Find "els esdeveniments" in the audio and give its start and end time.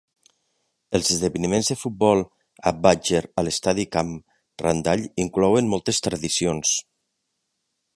0.99-1.69